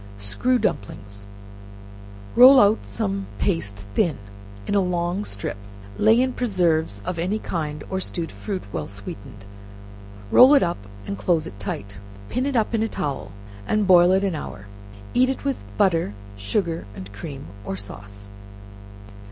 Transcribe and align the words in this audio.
Screw 0.17 0.57
Dumplings. 0.57 1.27
Roll 2.35 2.59
out 2.59 2.87
some 2.87 3.27
paste 3.37 3.85
thin, 3.93 4.17
in 4.65 4.73
a 4.73 4.79
long 4.79 5.23
strip, 5.23 5.57
lay 5.95 6.19
in 6.19 6.33
preserves 6.33 7.03
of 7.05 7.19
any 7.19 7.37
kind, 7.37 7.83
or 7.87 7.99
stewed 7.99 8.31
fruit, 8.31 8.63
well 8.73 8.87
sweetened, 8.87 9.45
roll 10.31 10.55
it 10.55 10.63
up 10.63 10.87
and 11.05 11.19
close 11.19 11.45
it 11.45 11.59
tight, 11.59 11.99
pin 12.29 12.47
it 12.47 12.55
up 12.55 12.73
in 12.73 12.81
a 12.81 12.87
towel, 12.89 13.31
and 13.67 13.85
boil 13.85 14.11
it 14.11 14.23
an 14.23 14.33
hour, 14.33 14.65
eat 15.13 15.29
it 15.29 15.45
with 15.45 15.63
butter, 15.77 16.15
sugar 16.35 16.87
and 16.95 17.13
cream, 17.13 17.45
or 17.63 17.77
sauce. 17.77 18.27